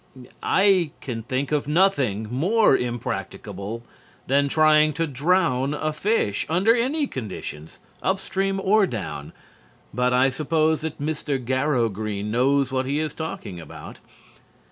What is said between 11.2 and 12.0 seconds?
Garrow